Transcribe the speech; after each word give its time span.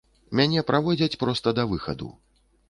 Мяне 0.37 0.63
праводзяць 0.69 1.19
проста 1.25 1.55
да 1.61 1.67
выхаду. 1.75 2.09